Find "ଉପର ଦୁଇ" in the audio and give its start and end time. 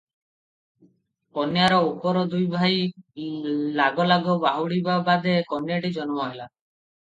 1.89-2.47